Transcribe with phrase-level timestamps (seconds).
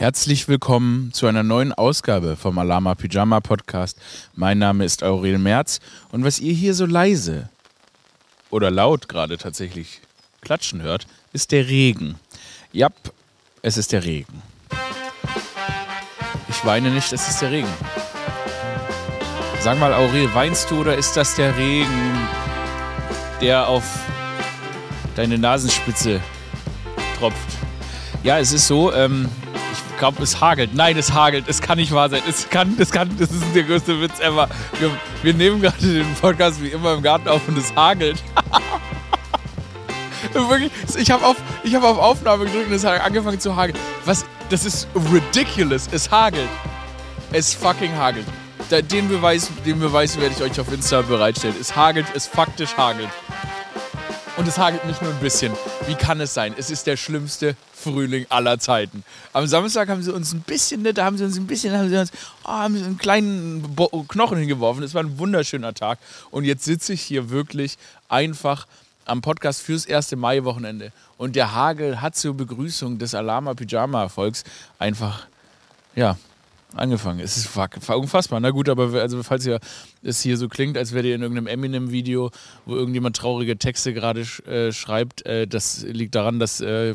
[0.00, 3.98] Herzlich willkommen zu einer neuen Ausgabe vom Alama Pyjama Podcast.
[4.36, 5.80] Mein Name ist Aurel Merz
[6.12, 7.48] und was ihr hier so leise
[8.48, 10.00] oder laut gerade tatsächlich
[10.40, 12.14] klatschen hört, ist der Regen.
[12.70, 12.90] Ja,
[13.62, 14.40] es ist der Regen.
[16.48, 17.74] Ich weine nicht, es ist der Regen.
[19.62, 22.28] Sag mal, Aurel, weinst du oder ist das der Regen,
[23.40, 23.84] der auf
[25.16, 26.20] deine Nasenspitze
[27.18, 27.56] tropft?
[28.22, 29.28] Ja, es ist so, ähm,
[29.98, 30.74] glaube, es hagelt.
[30.74, 31.44] Nein, es hagelt.
[31.48, 32.22] Es kann nicht wahr sein.
[32.28, 34.48] Es kann, es kann, das ist der größte Witz ever.
[34.78, 34.90] Wir,
[35.22, 38.22] wir nehmen gerade den Podcast wie immer im Garten auf und es hagelt.
[40.32, 43.78] Wirklich, ich habe auf, hab auf Aufnahme gedrückt und es hat angefangen zu hageln.
[44.04, 45.88] Was, das ist ridiculous.
[45.92, 46.48] Es hagelt.
[47.32, 48.26] Es fucking hagelt.
[48.90, 51.56] Den Beweis, den Beweis werde ich euch auf Insta bereitstellen.
[51.60, 53.08] Es hagelt, es faktisch hagelt.
[54.38, 55.52] Und es hagelt nicht nur ein bisschen.
[55.88, 56.54] Wie kann es sein?
[56.56, 59.02] Es ist der schlimmste Frühling aller Zeiten.
[59.32, 61.96] Am Samstag haben sie uns ein bisschen, da haben sie uns ein bisschen, haben sie
[61.98, 62.12] uns
[62.44, 64.84] oh, haben sie einen kleinen Bo Knochen hingeworfen.
[64.84, 65.98] Es war ein wunderschöner Tag.
[66.30, 68.68] Und jetzt sitze ich hier wirklich einfach
[69.06, 70.92] am Podcast fürs erste Mai-Wochenende.
[71.16, 74.44] Und der Hagel hat zur Begrüßung des Alama Pyjama-Erfolgs
[74.78, 75.26] einfach,
[75.96, 76.16] ja,
[76.74, 77.20] angefangen.
[77.20, 77.56] Es ist
[77.88, 78.40] unfassbar.
[78.40, 79.60] Na gut, aber also falls ihr
[80.02, 82.30] es hier so klingt, als wärt ihr in irgendeinem Eminem-Video,
[82.66, 86.94] wo irgendjemand traurige Texte gerade äh, schreibt, äh, das liegt daran, dass äh,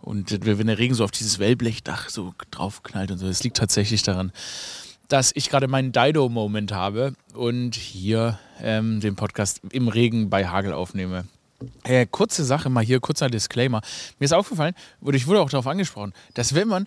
[0.00, 4.02] und wenn der Regen so auf dieses Wellblechdach so draufknallt und so, es liegt tatsächlich
[4.02, 4.32] daran,
[5.06, 10.72] dass ich gerade meinen Dido-Moment habe und hier ähm, den Podcast im Regen bei Hagel
[10.72, 11.24] aufnehme.
[11.84, 13.80] Äh, kurze Sache mal hier, kurzer Disclaimer.
[14.18, 16.86] Mir ist aufgefallen, oder ich wurde auch darauf angesprochen, dass wenn man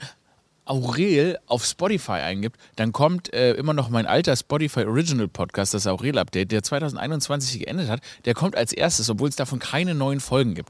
[0.66, 5.88] Aurel auf Spotify eingibt, dann kommt äh, immer noch mein alter Spotify Original Podcast, das
[5.88, 8.02] Aurel Update, der 2021 geendet hat.
[8.26, 10.70] Der kommt als erstes, obwohl es davon keine neuen Folgen gibt.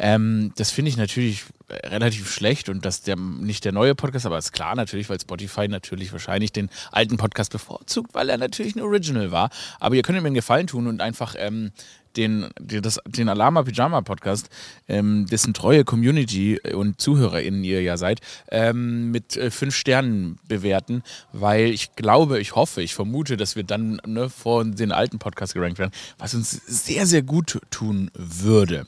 [0.00, 4.38] Ähm, das finde ich natürlich relativ schlecht und dass der nicht der neue Podcast, aber
[4.38, 8.82] ist klar natürlich, weil Spotify natürlich wahrscheinlich den alten Podcast bevorzugt, weil er natürlich ein
[8.82, 9.50] Original war.
[9.80, 11.72] Aber ihr könnt mir einen Gefallen tun und einfach ähm,
[12.18, 14.50] den, das, den Alama Pyjama Podcast,
[14.88, 18.20] ähm, dessen treue Community und ZuhörerInnen ihr ja seid,
[18.50, 21.02] ähm, mit äh, fünf Sternen bewerten,
[21.32, 25.54] weil ich glaube, ich hoffe, ich vermute, dass wir dann ne, vor den alten Podcast
[25.54, 28.86] gerankt werden, was uns sehr, sehr gut tun würde.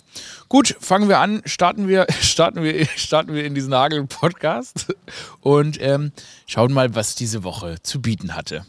[0.49, 4.95] Gut, fangen wir an, starten wir, starten wir, starten wir in diesen Hagel-Podcast
[5.41, 6.13] und ähm,
[6.47, 8.67] schauen mal, was diese Woche zu bieten hatte.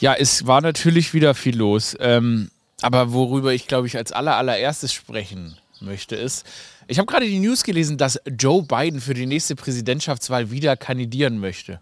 [0.00, 1.96] Ja, es war natürlich wieder viel los.
[2.00, 2.50] Ähm,
[2.82, 6.46] aber worüber ich, glaube ich, als aller, allererstes sprechen möchte, ist,
[6.86, 11.38] ich habe gerade die News gelesen, dass Joe Biden für die nächste Präsidentschaftswahl wieder kandidieren
[11.38, 11.80] möchte.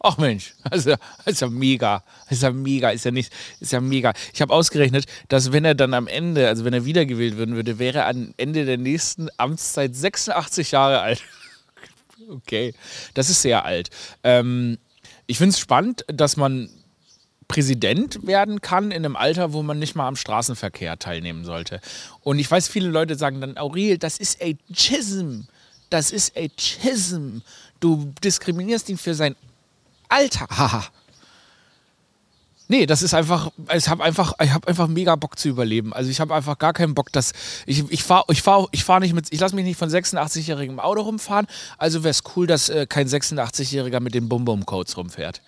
[0.00, 2.02] Ach Mensch, also, ist ja mega.
[2.28, 4.12] Ist ja mega, ist ja nicht, ist ja mega.
[4.34, 7.78] Ich habe ausgerechnet, dass wenn er dann am Ende, also wenn er wiedergewählt werden würde,
[7.78, 11.22] wäre er am Ende der nächsten Amtszeit 86 Jahre alt.
[12.28, 12.74] okay,
[13.14, 13.90] das ist sehr alt.
[14.24, 14.78] Ähm,
[15.28, 16.68] ich finde es spannend, dass man
[17.52, 21.82] Präsident werden kann in einem Alter, wo man nicht mal am Straßenverkehr teilnehmen sollte.
[22.22, 25.42] Und ich weiß, viele Leute sagen dann, Aurel, das ist Ageism.
[25.90, 27.40] Das ist Ageism.
[27.78, 29.36] Du diskriminierst ihn für sein
[30.08, 30.46] Alter.
[30.48, 30.86] Haha.
[32.68, 35.92] Nee, das ist einfach, ich habe einfach, ich einfach mega Bock zu überleben.
[35.92, 37.34] Also ich habe einfach gar keinen Bock, dass
[37.66, 40.76] ich, ich fahre, ich fahre, ich fahre nicht mit, ich lasse mich nicht von 86-jährigem
[40.76, 41.46] im Auto rumfahren.
[41.76, 45.42] Also wäre es cool, dass äh, kein 86-jähriger mit den Bum-Bum-Codes rumfährt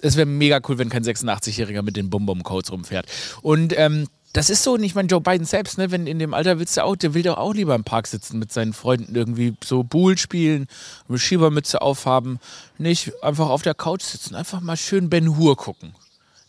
[0.00, 3.06] es wäre mega cool, wenn kein 86-Jähriger mit den Bum-Bum-Codes rumfährt.
[3.42, 5.90] Und ähm, das ist so, nicht mein Joe Biden selbst, ne?
[5.90, 8.38] Wenn in dem Alter willst du auch, der will doch auch lieber im Park sitzen
[8.38, 10.66] mit seinen Freunden irgendwie so Bull spielen,
[11.08, 12.38] eine Schiebermütze aufhaben,
[12.76, 15.94] nicht einfach auf der Couch sitzen, einfach mal schön Ben Hur gucken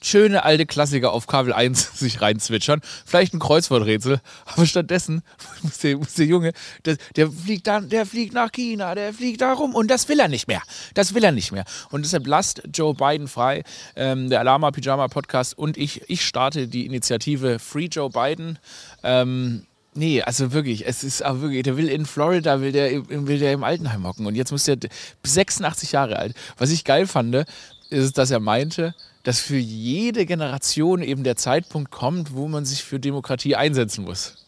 [0.07, 2.81] schöne alte Klassiker auf Kabel 1 sich reinzwitschern.
[3.06, 4.19] Vielleicht ein Kreuzworträtsel.
[4.45, 5.23] Aber stattdessen
[5.62, 6.53] muss der, muss der Junge,
[6.85, 10.19] der, der, fliegt dann, der fliegt nach China, der fliegt da rum und das will
[10.19, 10.62] er nicht mehr.
[10.94, 11.66] Das will er nicht mehr.
[11.91, 13.63] Und deshalb lasst Joe Biden frei.
[13.96, 18.59] Ähm, der Alama Pyjama Podcast und ich, ich starte die Initiative Free Joe Biden.
[19.03, 19.66] Ähm,
[19.97, 23.51] Nee, also wirklich, es ist auch wirklich, der will in Florida, will der, will der
[23.51, 24.78] im Altenheim hocken und jetzt muss der
[25.23, 26.35] 86 Jahre alt.
[26.59, 27.47] Was ich geil fand,
[27.90, 28.93] ist, dass er meinte,
[29.28, 34.46] dass für jede Generation eben der Zeitpunkt kommt, wo man sich für Demokratie einsetzen muss.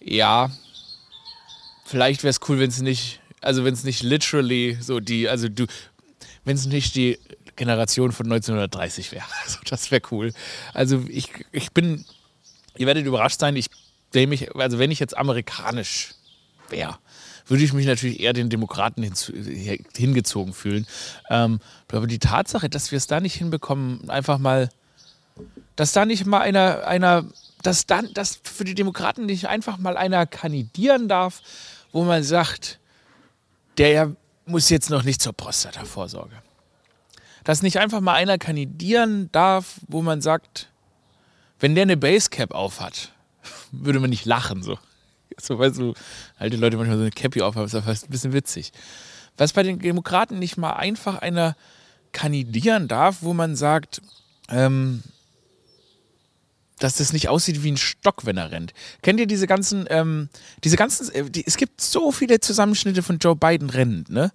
[0.00, 0.50] Ja,
[1.84, 5.50] vielleicht wäre es cool, wenn es nicht, also wenn es nicht literally so die, also
[5.50, 5.66] du,
[6.46, 7.18] wenn es nicht die
[7.54, 9.26] Generation von 1930 wäre.
[9.44, 10.32] Also das wäre cool.
[10.72, 12.06] Also ich, ich bin,
[12.78, 13.66] ihr werdet überrascht sein, ich
[14.54, 16.14] also wenn ich jetzt amerikanisch
[16.70, 16.98] wäre,
[17.46, 19.02] würde ich mich natürlich eher den Demokraten
[19.96, 20.86] hingezogen fühlen.
[21.30, 21.60] Ähm,
[21.90, 24.70] aber die Tatsache, dass wir es da nicht hinbekommen, einfach mal,
[25.76, 27.26] dass da nicht mal einer, einer
[27.62, 31.42] dass dann, dass für die Demokraten nicht einfach mal einer kandidieren darf,
[31.92, 32.78] wo man sagt,
[33.78, 34.14] der
[34.46, 36.36] muss jetzt noch nicht zur Prostata-Vorsorge.
[37.44, 40.68] Dass nicht einfach mal einer kandidieren darf, wo man sagt,
[41.60, 43.12] wenn der eine Basecap aufhat,
[43.72, 44.62] würde man nicht lachen.
[44.62, 44.78] So,
[45.40, 45.94] so weißt du,
[46.38, 48.72] alte Leute manchmal so eine Cappy aufhaben, ist fast ein bisschen witzig.
[49.36, 51.56] Was bei den Demokraten nicht mal einfach einer
[52.12, 54.02] kandidieren darf, wo man sagt,
[54.48, 55.02] ähm,
[56.78, 58.72] dass das nicht aussieht wie ein Stock, wenn er rennt.
[59.02, 60.28] Kennt ihr diese ganzen, ähm,
[60.64, 64.32] diese ganzen, äh, die, es gibt so viele Zusammenschnitte von Joe Biden rennend, ne?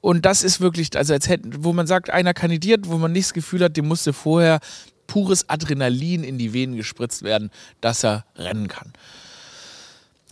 [0.00, 3.26] Und das ist wirklich, also als hätten, wo man sagt, einer kandidiert, wo man nicht
[3.26, 4.60] das Gefühl hat, dem musste vorher
[5.06, 7.50] pures Adrenalin in die Venen gespritzt werden,
[7.80, 8.92] dass er rennen kann.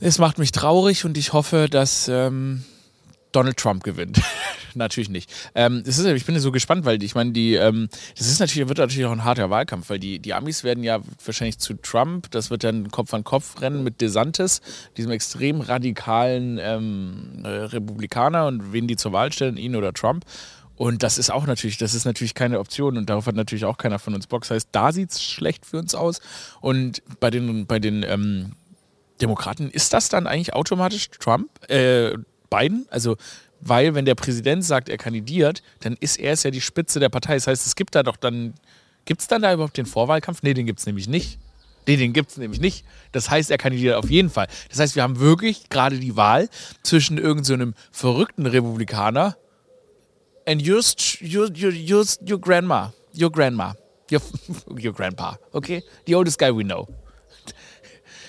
[0.06, 2.62] Es macht mich traurig und ich hoffe, dass ähm,
[3.32, 4.20] Donald Trump gewinnt.
[4.74, 5.32] natürlich nicht.
[5.54, 8.68] Ähm, das ist, ich bin so gespannt, weil ich meine, die, ähm, das ist natürlich,
[8.68, 12.30] wird natürlich auch ein harter Wahlkampf, weil die, die Amis werden ja wahrscheinlich zu Trump,
[12.32, 14.60] das wird dann Kopf an Kopf rennen mit DeSantis,
[14.98, 20.26] diesem extrem radikalen ähm, äh, Republikaner und wen die zur Wahl stellen, ihn oder Trump.
[20.76, 23.78] Und das ist auch natürlich, das ist natürlich keine Option und darauf hat natürlich auch
[23.78, 24.42] keiner von uns Bock.
[24.42, 26.20] Das heißt, da sieht es schlecht für uns aus.
[26.60, 28.52] Und bei den, bei den ähm,
[29.20, 32.16] Demokraten ist das dann eigentlich automatisch Trump, äh,
[32.50, 32.86] Biden?
[32.90, 33.16] Also,
[33.60, 37.08] weil wenn der Präsident sagt, er kandidiert, dann ist er es ja die Spitze der
[37.08, 37.34] Partei.
[37.34, 38.54] Das heißt, es gibt da doch dann,
[39.04, 40.42] gibt es dann da überhaupt den Vorwahlkampf?
[40.42, 41.38] Nee, den gibt es nämlich nicht.
[41.86, 42.84] Nee, den gibt es nämlich nicht.
[43.12, 44.48] Das heißt, er kandidiert auf jeden Fall.
[44.70, 46.48] Das heißt, wir haben wirklich gerade die Wahl
[46.82, 49.36] zwischen irgendeinem so verrückten Republikaner
[50.46, 50.82] and your,
[51.20, 53.74] your, your, your, grandma, your grandma,
[54.10, 54.20] your,
[54.82, 55.82] your grandpa, okay?
[56.06, 56.88] The oldest guy we know.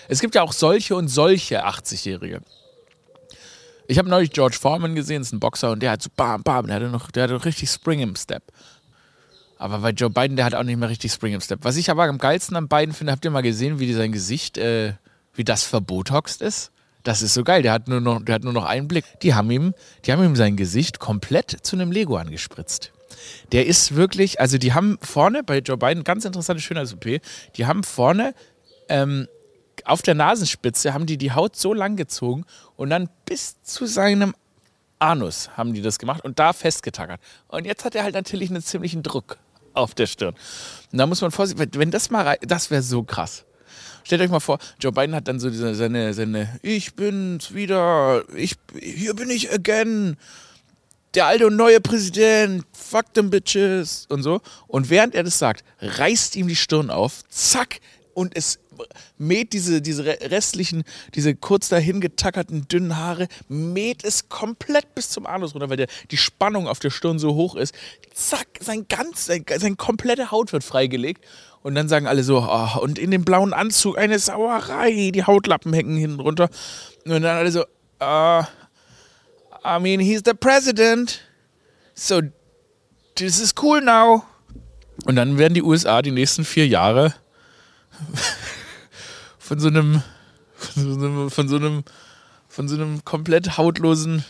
[0.08, 2.42] Es gibt ja auch solche und solche 80-Jährige.
[3.88, 6.68] Ich habe neulich George Foreman gesehen, ist ein Boxer und der hat so bam, bam,
[6.68, 8.44] der hatte noch, der hatte richtig Spring im Step.
[9.58, 11.60] Aber bei Joe Biden, der hat auch nicht mehr richtig Spring im Step.
[11.64, 14.58] Was ich aber am geilsten an Biden finde, habt ihr mal gesehen, wie sein Gesicht,
[14.58, 14.94] äh,
[15.34, 16.72] wie das verbotoxt ist?
[17.04, 17.62] Das ist so geil.
[17.62, 19.06] Der hat nur noch, der hat nur noch einen Blick.
[19.22, 19.74] Die haben ihm,
[20.04, 22.92] die haben ihm sein Gesicht komplett zu einem Lego angespritzt.
[23.52, 27.22] Der ist wirklich, also die haben vorne bei Joe Biden ganz interessante Schönheits-OP.
[27.56, 28.34] Die haben vorne
[28.90, 29.28] ähm,
[29.86, 32.46] auf der Nasenspitze haben die die Haut so lang gezogen
[32.76, 34.36] und dann bis zu seinem
[35.00, 37.22] Anus haben die das gemacht und da festgetackert.
[37.48, 39.38] Und jetzt hat er halt natürlich einen ziemlichen Druck
[39.74, 40.36] auf der Stirn.
[40.92, 43.46] Und da muss man vorsichtig, wenn das mal, das wäre so krass.
[44.04, 48.24] Stellt euch mal vor, Joe Biden hat dann so diese, seine, seine, ich bin's wieder,
[48.36, 50.18] ich, hier bin ich again,
[51.16, 54.42] der alte und neue Präsident, fuck them bitches und so.
[54.68, 57.80] Und während er das sagt, reißt ihm die Stirn auf, zack,
[58.14, 58.60] und es
[59.18, 60.84] mäht diese, diese restlichen,
[61.14, 65.88] diese kurz dahin getackerten dünnen Haare, mäht es komplett bis zum Anus runter, weil der,
[66.12, 67.74] die Spannung auf der Stirn so hoch ist.
[68.14, 71.26] Zack, sein ganz, sein, seine komplette Haut wird freigelegt.
[71.62, 75.74] Und dann sagen alle so, oh, und in dem blauen Anzug eine Sauerei, die Hautlappen
[75.74, 76.50] hängen hinten runter.
[77.06, 77.64] Und dann alle so,
[78.02, 78.44] uh,
[79.66, 81.22] I mean, he's the president.
[81.96, 82.22] So,
[83.16, 84.24] this is cool now.
[85.06, 87.16] Und dann werden die USA die nächsten vier Jahre
[89.46, 90.02] von so einem,
[90.56, 91.84] von so einem, von so einem,
[92.48, 94.26] von so einem komplett hautlosen,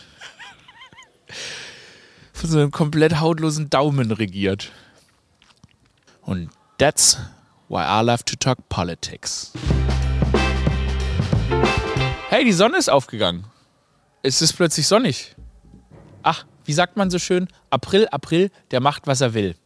[2.34, 4.72] von so einem komplett hautlosen Daumen regiert.
[6.20, 7.16] Und that's
[7.68, 9.52] why I love to talk politics.
[12.28, 13.46] Hey, die Sonne ist aufgegangen.
[14.20, 15.34] Es ist plötzlich sonnig.
[16.22, 17.48] Ach, wie sagt man so schön?
[17.70, 19.56] April, April, der macht, was er will.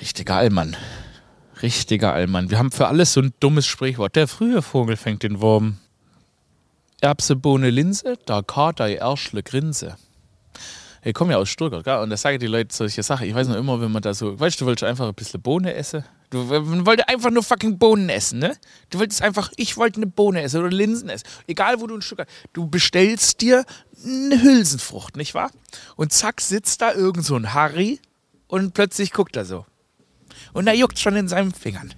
[0.00, 0.78] Richtiger Allmann.
[1.62, 2.50] Richtiger Allmann.
[2.50, 4.16] Wir haben für alles so ein dummes Sprichwort.
[4.16, 5.78] Der frühe Vogel fängt den Wurm.
[7.00, 9.96] Erbse, Bohne, Linse, da Kater, Erschle, Grinse.
[11.04, 11.98] Ich komme ja aus Stuttgart, gell?
[11.98, 13.28] und da sage ich die Leute solche Sachen.
[13.28, 15.40] Ich weiß noch immer, wenn man da so, weißt du, du wolltest einfach ein bisschen
[15.40, 16.04] Bohne essen.
[16.30, 18.56] Du man wollte einfach nur fucking Bohnen essen, ne?
[18.90, 21.26] Du wolltest einfach, ich wollte eine Bohne essen oder Linsen essen.
[21.46, 22.28] Egal, wo du ein Stück hast.
[22.52, 23.64] Du bestellst dir
[24.04, 25.50] eine Hülsenfrucht, nicht wahr?
[25.96, 28.00] Und zack, sitzt da irgend so ein Harry
[28.48, 29.64] und plötzlich guckt er so.
[30.58, 31.94] Und er juckt schon in seinen Fingern.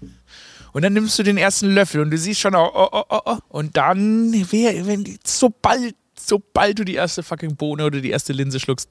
[0.73, 3.38] Und dann nimmst du den ersten Löffel und du siehst schon, oh, oh, oh, oh.
[3.49, 8.90] Und dann, wenn, sobald, sobald du die erste fucking Bohne oder die erste Linse schluckst,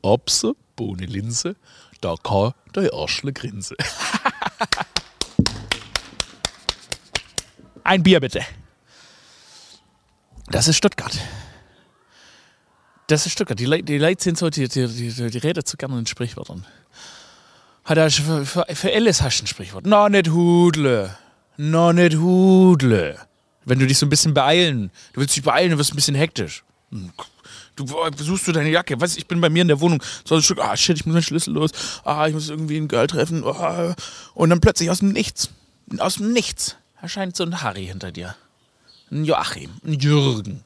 [0.00, 1.56] Obse, Bohne, Linse,
[2.00, 3.74] da kann der Arschle Grinse.
[7.82, 8.42] Ein Bier bitte.
[10.52, 11.18] Das ist Stuttgart.
[13.08, 13.58] Das ist Stuttgart.
[13.58, 16.64] Die, Le die Leute sind so, die, die, die, die reden zu gerne in Sprichwörtern.
[17.84, 19.86] Hat er für, für, Alice hast ein Sprichwort.
[19.86, 21.16] No, nicht hudle.
[21.56, 23.18] No, nicht hudle.
[23.64, 26.14] Wenn du dich so ein bisschen beeilen, du willst dich beeilen, du wirst ein bisschen
[26.14, 26.64] hektisch.
[26.90, 27.12] Hm,
[27.76, 27.86] du
[28.18, 29.00] suchst du deine Jacke.
[29.00, 30.02] Weißt ich bin bei mir in der Wohnung.
[30.24, 31.70] So ein Stück, ah shit, ich muss meinen Schlüssel los.
[32.04, 33.44] Ah, ich muss irgendwie einen Girl treffen.
[33.44, 33.94] Ah.
[34.34, 35.50] Und dann plötzlich aus dem Nichts,
[35.98, 38.36] aus dem Nichts erscheint so ein Harry hinter dir.
[39.10, 40.64] Ein Joachim, ein Jürgen.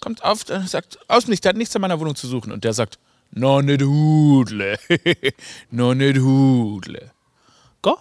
[0.00, 2.52] kommt auf, äh, sagt, aus dem Nichts, der hat nichts an meiner Wohnung zu suchen.
[2.52, 2.98] Und der sagt,
[3.30, 4.78] no nicht hudle.
[5.70, 7.10] no nicht hudle.
[7.82, 7.98] Go?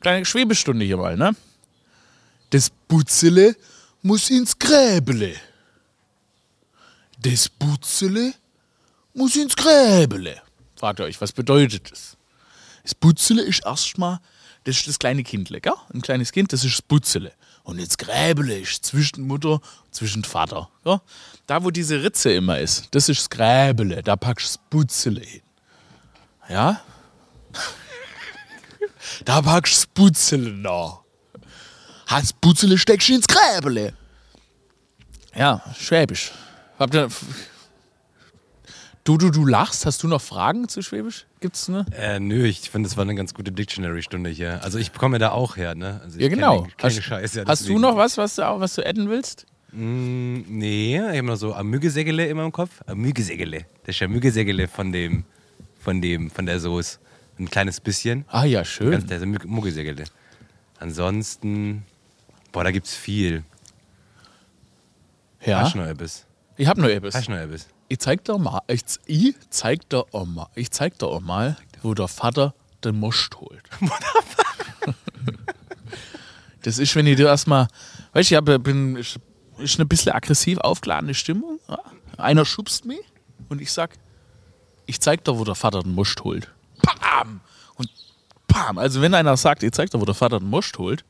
[0.00, 1.34] Kleine Schwebestunde hier mal, ne?
[2.50, 3.56] Das Butzele
[4.02, 5.34] muss ins Gräbele.
[7.20, 8.34] Das Butzele
[9.14, 10.40] muss ins Gräbele.
[10.76, 12.16] Fragt ihr euch, was bedeutet das?
[12.82, 14.20] Das Butzele ist erstmal,
[14.64, 15.74] das ist das kleine Kindle, gell?
[15.92, 17.32] Ein kleines Kind, das ist das Butzele.
[17.70, 20.68] Und jetzt Gräbele ist zwischen Mutter und zwischen Vater.
[20.84, 21.00] Ja?
[21.46, 24.02] Da, wo diese Ritze immer ist, das ist das Gräbele.
[24.02, 25.42] Da packst du das Butzele hin.
[26.48, 26.80] Ja?
[29.24, 30.98] da packst du das Butzele nach.
[32.08, 33.94] Das Butzele steckst du ins Gräbele.
[35.32, 36.32] Ja, Schwäbisch.
[36.76, 37.08] Habt ihr.
[39.04, 39.86] Du, du, du lachst.
[39.86, 41.26] Hast du noch Fragen zu Schwäbisch?
[41.40, 41.86] Gibt's ne?
[41.96, 44.62] Äh, nö, ich finde, das war eine ganz gute Dictionary-Stunde hier.
[44.62, 46.00] Also ich komme da auch her, ne?
[46.04, 46.62] Also Ja, genau.
[46.62, 49.46] Kenn, kenn Hast, Scheiß, ja, hast du noch was, was du, was du adden willst?
[49.72, 52.82] Mm, nee, ich habe noch so ein Müggesägele in meinem Kopf.
[52.86, 53.64] Ein Müggesägele.
[53.84, 55.24] Das ist ja Müggesägele von dem,
[55.80, 56.98] von dem, von der Soße.
[57.38, 58.24] Ein kleines bisschen.
[58.28, 58.92] Ah ja, Ganz, schön.
[58.94, 60.04] ein Müg- Muggesägele.
[60.78, 61.84] Ansonsten,
[62.52, 63.44] boah, da gibt's viel.
[65.44, 65.60] Ja.
[65.60, 66.26] Hast du noch etwas?
[66.58, 67.14] Ich hab nur etwas.
[67.14, 67.66] Hast du noch etwas?
[67.90, 71.56] Ich zeig dir mal, ich, ich zeig dir auch mal, ich zeig dir auch mal,
[71.82, 72.54] wo der Vater
[72.84, 73.64] den Most holt.
[76.62, 77.66] das ist, wenn ich dir erstmal,
[78.12, 79.18] weißt du, ich hab, bin, ist,
[79.58, 81.58] ist eine bisschen aggressiv aufgeladene Stimmung.
[81.68, 81.80] Ja?
[82.16, 83.00] Einer schubst mich
[83.48, 83.98] und ich sag,
[84.86, 86.48] ich zeig dir, wo der Vater den Most holt.
[86.82, 87.40] Pam!
[87.74, 87.90] Und
[88.46, 88.78] pam!
[88.78, 91.04] Also wenn einer sagt, ich zeig dir, wo der Vater den Most holt,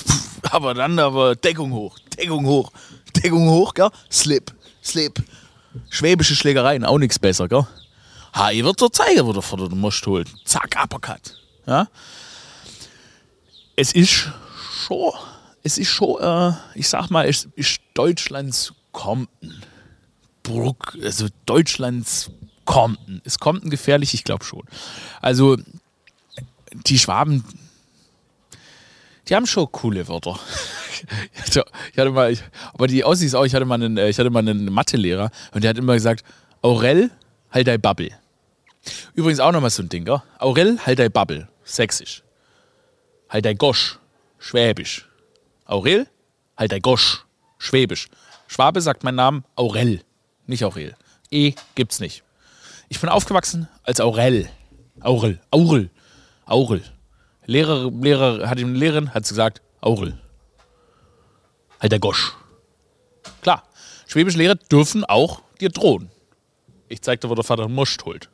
[0.00, 2.72] pff, aber dann aber Deckung hoch, Deckung hoch,
[3.14, 3.90] Deckung hoch, gell?
[4.10, 4.52] Slip,
[4.82, 5.22] Slip.
[5.90, 7.66] Schwäbische Schlägereien, auch nichts besser, gell?
[8.34, 10.28] Ha, ich wird dir zeigen, wo der Vater den Most holt.
[10.44, 11.40] Zack, Uppercut.
[11.66, 11.88] Ja?
[13.76, 14.30] Es ist
[14.86, 15.12] schon,
[15.62, 19.62] es ist schon, äh, ich sag mal, es ist Deutschlands Compton.
[20.42, 22.30] Bruck, also Deutschlands
[22.64, 23.20] Compton.
[23.24, 24.14] Ist Compton gefährlich?
[24.14, 24.62] Ich glaube schon.
[25.20, 25.56] Also,
[26.86, 27.44] die Schwaben,
[29.28, 30.38] die haben schon coole Wörter.
[31.92, 32.42] Ich hatte mal, ich,
[32.74, 35.70] aber die Aussies auch, ich hatte mal einen, äh, ich hatte einen Mathelehrer und der
[35.70, 36.24] hat immer gesagt,
[36.62, 37.10] Aurel,
[37.50, 38.10] halt dein Bubble.
[39.14, 40.22] Übrigens auch nochmal so ein Ding, gell?
[40.38, 41.48] Aurel, halt dein Bubble.
[41.64, 42.22] Sächsisch.
[43.28, 43.98] Halt dein Gosch.
[44.38, 45.08] Schwäbisch.
[45.64, 46.06] Aurel,
[46.56, 47.24] halt dein Gosch.
[47.58, 48.08] Schwäbisch.
[48.46, 50.02] Schwabe sagt mein Namen Aurel,
[50.46, 50.94] nicht Aurel.
[51.30, 52.22] E gibt's nicht.
[52.88, 54.48] Ich bin aufgewachsen als Aurel.
[55.00, 55.40] Aurel.
[55.50, 55.90] Aurel.
[56.44, 56.82] Aurel.
[57.46, 60.18] Lehrer, Lehrer, hat eine Lehrerin, hat gesagt, Aurel.
[61.80, 62.34] Halt der Gosch.
[63.42, 63.62] Klar,
[64.06, 66.10] schwäbische Lehrer dürfen auch dir drohen.
[66.88, 68.28] Ich zeig dir, wo der Vater einen Most holt.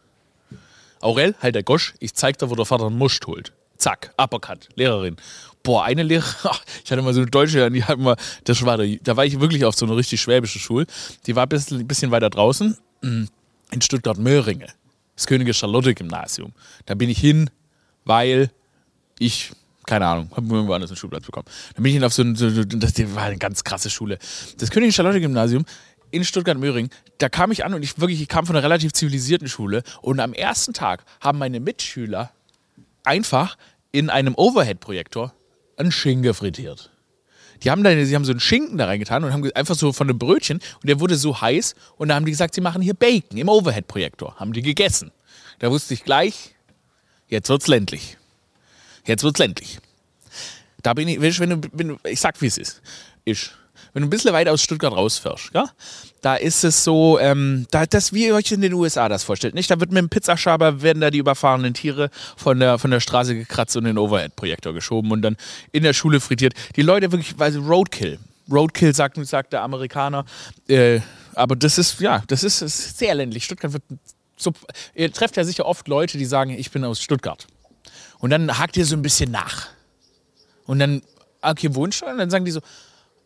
[1.01, 3.53] Aurel, halt der Gosch, ich zeig dir, wo der Vater einen Most holt.
[3.77, 5.17] Zack, Uppercut, Lehrerin.
[5.63, 6.35] Boah, eine Lehrerin,
[6.85, 9.65] ich hatte mal so eine Deutsche, die hat mal, das war da war ich wirklich
[9.65, 10.87] auf so einer richtig schwäbische Schule.
[11.27, 13.25] Die war ein bisschen, bisschen weiter draußen, mm,
[13.73, 14.69] in Stuttgart-Möhringe.
[15.17, 16.53] Das Könige Charlotte Gymnasium.
[16.87, 17.51] Da bin ich hin,
[18.05, 18.51] weil
[19.19, 19.53] ich,
[19.87, 21.47] keine Ahnung, habe irgendwo anders einen Schulplatz bekommen.
[21.75, 24.19] Dann bin ich auf so ein, so, das war eine ganz krasse Schule.
[24.59, 25.65] Das Königin Charlotte Gymnasium
[26.11, 29.49] in Stuttgart-Möhring, da kam ich an und ich wirklich, ich kam von einer relativ zivilisierten
[29.49, 32.31] Schule und am ersten Tag haben meine Mitschüler
[33.03, 33.57] einfach
[33.91, 35.33] in einem Overhead-Projektor
[35.77, 36.91] einen Schinken frittiert.
[37.63, 40.09] Die haben, da, sie haben so einen Schinken da reingetan und haben einfach so von
[40.09, 42.95] einem Brötchen und der wurde so heiß und da haben die gesagt, sie machen hier
[42.95, 44.37] Bacon im Overhead-Projektor.
[44.37, 45.13] Haben die gegessen.
[45.61, 46.57] Da wusste ich gleich,
[47.29, 48.19] jetzt wird's ländlich.
[49.05, 49.79] Jetzt wird's ländlich.
[50.83, 52.83] Da bin ich, weißt wenn du, wenn du ich sag, wie es ist.
[53.25, 53.51] Ich.
[53.93, 55.67] Wenn du ein bisschen weit aus Stuttgart rausfährst, ja,
[56.23, 59.55] da ist es so, ähm, da, das, wie ihr euch in den USA das vorstellt,
[59.55, 59.71] nicht?
[59.71, 63.35] Da wird mit dem Pizzaschaber, werden da die überfahrenen Tiere von der, von der Straße
[63.35, 65.37] gekratzt und in den Overhead-Projektor geschoben und dann
[65.73, 66.55] in der Schule frittiert.
[66.77, 68.19] Die Leute wirklich, weil Roadkill.
[68.51, 70.25] Roadkill sagt, sagt der Amerikaner.
[70.69, 71.01] Äh,
[71.35, 73.45] aber das ist, ja, das ist, ist sehr ländlich.
[73.45, 73.83] Stuttgart wird
[74.37, 74.53] so,
[74.95, 77.47] ihr trefft ja sicher oft Leute, die sagen, ich bin aus Stuttgart.
[78.23, 79.67] Und dann hakt ihr so ein bisschen nach.
[80.67, 81.03] Und dann,
[81.43, 82.61] okay, Wunsch, und dann sagen die so,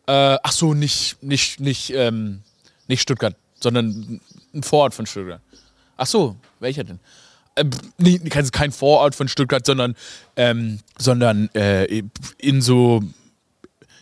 [0.07, 2.41] äh, ach so, nicht, nicht, nicht, ähm,
[2.88, 4.23] nicht Stuttgart, sondern
[4.55, 5.43] ein Vorort von Stuttgart.
[5.99, 6.99] Ach so, welcher denn?
[7.57, 9.97] Ähm, nee, kein, Vorort von Stuttgart, sondern,
[10.35, 12.03] ähm, sondern äh,
[12.38, 13.03] in so,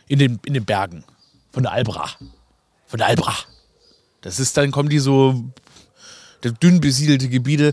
[0.07, 1.03] in den, in den Bergen.
[1.51, 2.09] Von der Albra.
[2.87, 3.35] Von der Albra.
[4.21, 5.43] Das ist, dann kommen die so,
[6.61, 7.73] dünn besiedelte Gebiete,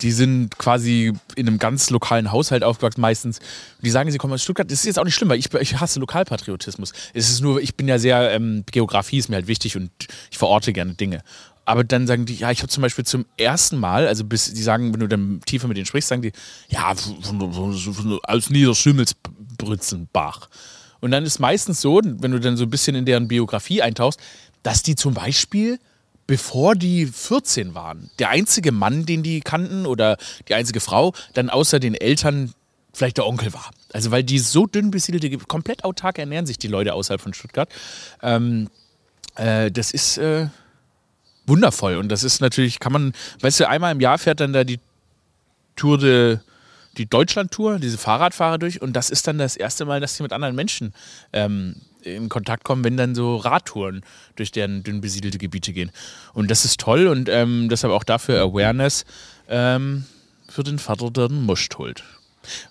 [0.00, 3.38] die sind quasi in einem ganz lokalen Haushalt aufgewachsen meistens.
[3.80, 4.70] Die sagen, sie kommen aus Stuttgart.
[4.70, 6.92] Das ist jetzt auch nicht schlimm, weil ich, ich hasse Lokalpatriotismus.
[7.12, 9.90] Es ist nur, ich bin ja sehr, ähm, Geografie ist mir halt wichtig und
[10.30, 11.22] ich verorte gerne Dinge.
[11.66, 14.62] Aber dann sagen die, ja, ich habe zum Beispiel zum ersten Mal, also bis die
[14.62, 16.32] sagen, wenn du dann tiefer mit denen sprichst, sagen die,
[16.68, 16.94] ja,
[18.24, 20.50] aus Niederschimmelsbritzenbach.
[21.00, 24.18] Und dann ist meistens so, wenn du dann so ein bisschen in deren Biografie eintauchst,
[24.62, 25.78] dass die zum Beispiel,
[26.26, 30.16] bevor die 14 waren, der einzige Mann, den die kannten oder
[30.48, 32.52] die einzige Frau, dann außer den Eltern
[32.92, 33.70] vielleicht der Onkel war.
[33.92, 37.68] Also weil die so dünn besiedelte, komplett autark ernähren sich die Leute außerhalb von Stuttgart.
[38.22, 38.68] Ähm,
[39.36, 40.48] äh, das ist äh,
[41.46, 44.64] wundervoll und das ist natürlich, kann man, weißt du, einmal im Jahr fährt dann da
[44.64, 44.80] die
[45.76, 46.38] Tour de
[46.96, 50.32] die Deutschland-Tour, diese Fahrradfahrer durch und das ist dann das erste Mal, dass sie mit
[50.32, 50.94] anderen Menschen
[51.32, 51.74] ähm,
[52.04, 54.04] in Kontakt kommen, wenn dann so Radtouren
[54.36, 55.90] durch deren dünn besiedelte Gebiete gehen.
[56.32, 59.04] Und das ist toll und ähm, deshalb auch dafür Awareness
[59.48, 60.04] ähm,
[60.48, 62.04] für den Vater, der den Most holt.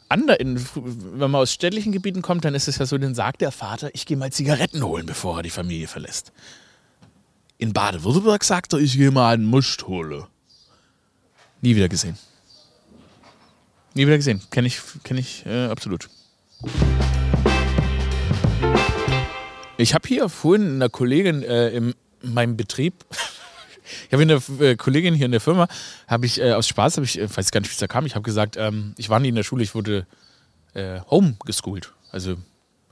[0.10, 3.42] Ander, in, wenn man aus städtlichen Gebieten kommt, dann ist es ja so, dann sagt
[3.42, 6.32] der Vater, ich gehe mal Zigaretten holen, bevor er die Familie verlässt.
[7.58, 10.26] In Baden-Württemberg sagt er, ich gehe mal einen Most holen.
[11.62, 12.18] Nie wieder gesehen.
[13.94, 14.42] Nie wieder gesehen.
[14.50, 16.10] Kenne ich, kenn ich äh, absolut.
[19.78, 22.94] Ich habe hier vorhin einer Kollegin äh, in meinem Betrieb,
[24.08, 25.68] ich habe eine äh, Kollegin hier in der Firma,
[26.08, 28.16] habe ich äh, aus Spaß, ich, äh, weiß gar nicht, wie es da kam, ich
[28.16, 30.06] habe gesagt, ähm, ich war nie in der Schule, ich wurde
[30.74, 31.92] äh, homegeschoolt.
[32.12, 32.38] Also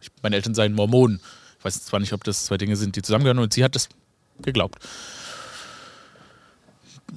[0.02, 1.22] ich, meine Eltern seien Mormonen.
[1.60, 3.88] Ich weiß zwar nicht, ob das zwei Dinge sind, die zusammengehören, und sie hat das
[4.42, 4.80] geglaubt.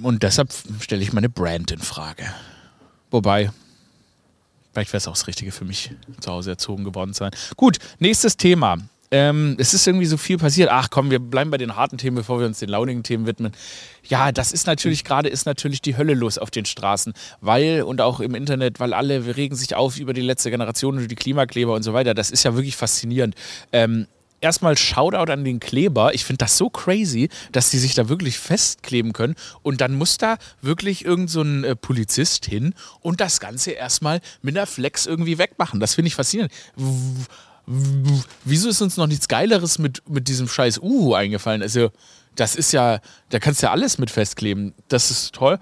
[0.01, 2.25] Und deshalb stelle ich meine Brand in Frage.
[3.09, 3.49] Wobei,
[4.75, 7.31] Vielleicht wäre es auch das Richtige für mich, zu Hause erzogen geworden zu sein.
[7.55, 8.77] Gut, nächstes Thema.
[9.11, 10.69] Ähm, es ist irgendwie so viel passiert.
[10.71, 13.51] Ach komm, wir bleiben bei den harten Themen, bevor wir uns den launigen Themen widmen.
[14.03, 18.01] Ja, das ist natürlich gerade ist natürlich die Hölle los auf den Straßen, weil und
[18.01, 21.73] auch im Internet, weil alle regen sich auf über die letzte Generation und die Klimakleber
[21.73, 22.13] und so weiter.
[22.13, 23.35] Das ist ja wirklich faszinierend.
[23.71, 24.07] Ähm,
[24.41, 26.13] erstmal Shoutout an den Kleber.
[26.13, 29.35] Ich finde das so crazy, dass die sich da wirklich festkleben können.
[29.63, 34.21] Und dann muss da wirklich irgend so ein äh, Polizist hin und das Ganze erstmal
[34.41, 35.79] mit einer Flex irgendwie wegmachen.
[35.79, 36.51] Das finde ich faszinierend.
[37.67, 41.61] Wieso ist uns noch nichts Geileres mit, mit diesem scheiß Uhu eingefallen?
[41.61, 41.89] Also,
[42.35, 44.73] das ist ja, da kannst du ja alles mit festkleben.
[44.87, 45.57] Das ist toll.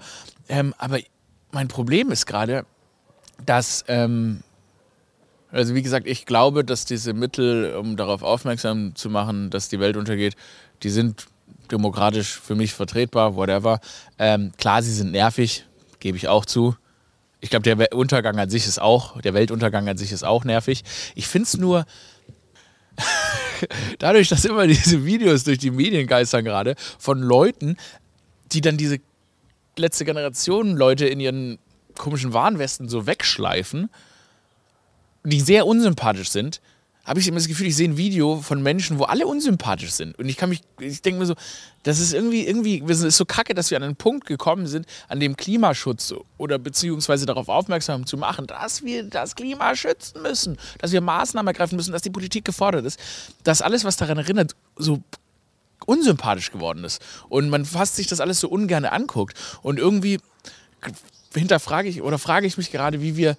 [0.48, 0.98] Ähm, aber
[1.52, 2.66] mein Problem ist gerade,
[3.46, 4.42] dass ähm,
[5.54, 9.78] also wie gesagt, ich glaube, dass diese Mittel, um darauf aufmerksam zu machen, dass die
[9.78, 10.34] Welt untergeht,
[10.82, 11.26] die sind
[11.70, 13.78] demokratisch für mich vertretbar, whatever.
[14.18, 15.64] Ähm, klar, sie sind nervig,
[16.00, 16.74] gebe ich auch zu.
[17.44, 20.82] Ich glaube, der Untergang an sich ist auch, der Weltuntergang an sich ist auch nervig.
[21.14, 21.84] Ich finde es nur,
[23.98, 27.76] dadurch, dass immer diese Videos durch die Medien geistern gerade, von Leuten,
[28.52, 28.98] die dann diese
[29.76, 31.58] letzte Generation Leute in ihren
[31.98, 33.90] komischen Warnwesten so wegschleifen
[35.24, 36.60] die sehr unsympathisch sind,
[37.04, 40.18] habe ich immer das Gefühl, ich sehe ein Video von Menschen, wo alle unsympathisch sind.
[40.18, 41.34] Und ich kann mich, ich denke mir so,
[41.82, 44.86] das ist irgendwie, irgendwie, es ist so kacke, dass wir an einen Punkt gekommen sind,
[45.08, 50.56] an dem Klimaschutz oder beziehungsweise darauf aufmerksam zu machen, dass wir das Klima schützen müssen,
[50.78, 52.98] dass wir Maßnahmen ergreifen müssen, dass die Politik gefordert ist,
[53.42, 55.02] dass alles, was daran erinnert, so
[55.84, 57.02] unsympathisch geworden ist.
[57.28, 59.36] Und man fast sich das alles so ungern anguckt.
[59.60, 60.20] Und irgendwie
[61.34, 63.36] hinterfrage ich oder frage ich mich gerade, wie wir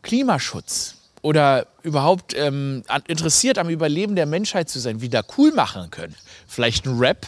[0.00, 6.14] Klimaschutz oder überhaupt ähm, interessiert am Überleben der Menschheit zu sein, wieder cool machen können.
[6.46, 7.26] Vielleicht ein Rap.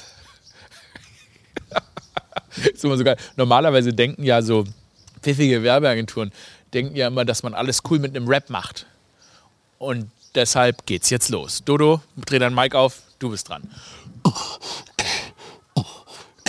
[2.74, 3.16] ist immer so geil.
[3.37, 4.64] Normalerweise denken ja so
[5.22, 6.33] pfiffige Werbeagenturen,
[6.74, 8.87] denken ja immer, dass man alles cool mit einem Rap macht.
[9.78, 11.62] Und deshalb geht's jetzt los.
[11.64, 13.62] Dodo, dreh dein Mic auf, du bist dran.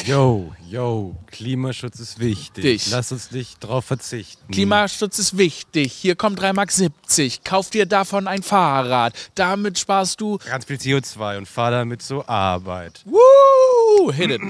[0.05, 2.63] Yo, yo, Klimaschutz ist wichtig.
[2.63, 2.91] Dich.
[2.91, 4.51] Lass uns nicht drauf verzichten.
[4.51, 5.93] Klimaschutz ist wichtig.
[5.93, 7.45] Hier kommt 3,70 Mark.
[7.45, 9.13] Kauf dir davon ein Fahrrad.
[9.36, 13.01] Damit sparst du ganz viel CO2 und fahr damit zur Arbeit.
[13.06, 14.12] Woo!
[14.12, 14.41] Hit it.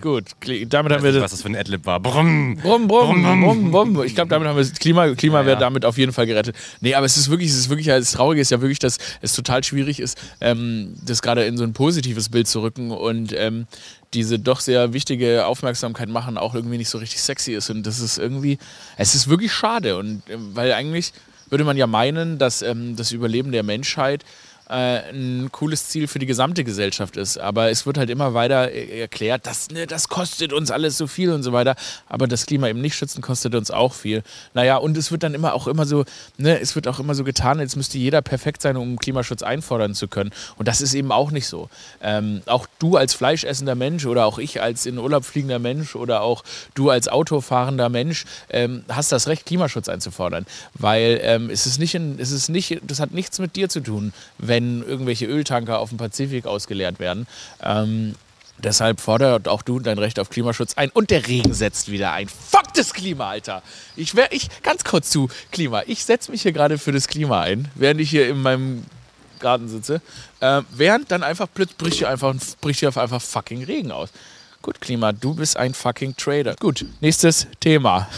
[0.00, 0.72] gut.
[0.72, 2.00] Damit haben wir nicht, was das für ein Adlib war.
[2.00, 2.56] Brumm.
[2.56, 4.04] Brumm, brumm, brumm, brumm.
[4.04, 6.56] Ich glaube, damit haben wir Klima, Klima ja, wäre damit auf jeden Fall gerettet.
[6.80, 9.34] Nee, aber es ist wirklich, es ist wirklich, das Traurige ist ja wirklich, dass es
[9.34, 13.66] total schwierig ist, ähm, das gerade in so ein positives Bild zu rücken und ähm,
[14.14, 17.70] diese doch sehr wichtige Aufmerksamkeit machen auch irgendwie nicht so richtig sexy ist.
[17.70, 18.58] Und das ist irgendwie,
[18.96, 19.96] es ist wirklich schade.
[19.96, 21.12] Und ähm, weil eigentlich
[21.50, 24.24] würde man ja meinen, dass ähm, das Überleben der Menschheit
[24.66, 27.38] ein cooles Ziel für die gesamte Gesellschaft ist.
[27.38, 31.06] Aber es wird halt immer weiter äh, erklärt, dass, ne, das kostet uns alles so
[31.06, 31.76] viel und so weiter.
[32.08, 34.22] Aber das Klima eben nicht schützen kostet uns auch viel.
[34.54, 36.04] Naja, und es wird dann immer auch immer so,
[36.38, 39.94] ne, es wird auch immer so getan, jetzt müsste jeder perfekt sein, um Klimaschutz einfordern
[39.94, 40.30] zu können.
[40.56, 41.68] Und das ist eben auch nicht so.
[42.00, 46.22] Ähm, auch du als fleischessender Mensch oder auch ich als in Urlaub fliegender Mensch oder
[46.22, 46.42] auch
[46.74, 50.46] du als autofahrender Mensch ähm, hast das Recht, Klimaschutz einzufordern.
[50.74, 53.80] Weil ähm, es ist nicht, in, es ist nicht, das hat nichts mit dir zu
[53.80, 57.26] tun, wenn wenn irgendwelche Öltanker auf dem Pazifik ausgeleert werden.
[57.60, 58.14] Ähm,
[58.58, 60.90] deshalb fordert auch du dein Recht auf Klimaschutz ein.
[60.90, 62.28] Und der Regen setzt wieder ein.
[62.28, 63.62] Fuck das Klima, Alter!
[63.96, 65.82] Ich wäre, ich, ganz kurz zu Klima.
[65.86, 68.84] Ich setze mich hier gerade für das Klima ein, während ich hier in meinem
[69.40, 70.00] Garten sitze,
[70.38, 74.10] äh, während dann einfach plötzlich bricht hier einfach, bricht hier einfach fucking Regen aus.
[74.62, 76.54] Gut, Klima, du bist ein fucking Trader.
[76.60, 78.08] Gut, nächstes Thema.